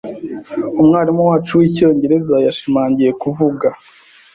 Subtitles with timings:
[0.81, 3.67] Umwarimu wacu wicyongereza yashimangiye kuvuga.